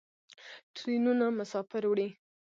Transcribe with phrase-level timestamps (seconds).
[0.75, 2.07] ټرینونه مسافر وړي.